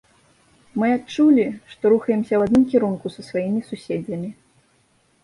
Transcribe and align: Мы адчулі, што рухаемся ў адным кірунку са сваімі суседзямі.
Мы 0.83 0.87
адчулі, 0.93 1.43
што 1.73 1.91
рухаемся 1.93 2.33
ў 2.37 2.41
адным 2.49 2.63
кірунку 2.71 3.05
са 3.17 3.21
сваімі 3.29 3.61
суседзямі. 3.69 4.29